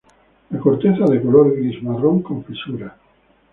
La 0.49 0.57
corteza 0.59 1.05
de 1.05 1.21
color 1.21 1.55
gris-marrón 1.55 2.23
con 2.23 2.43
fisuras. 2.43 2.93